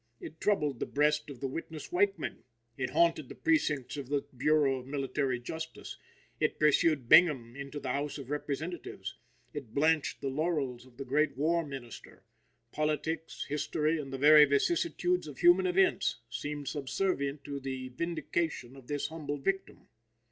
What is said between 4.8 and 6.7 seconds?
Military Justice. It